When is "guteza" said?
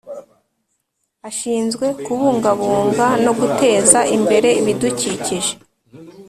3.39-3.99